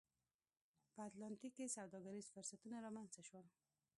په 0.93 0.99
اتلانتیک 1.07 1.53
کې 1.57 1.73
سوداګریز 1.77 2.25
فرصتونه 2.33 2.77
رامنځته 2.85 3.21
شول 3.29 3.45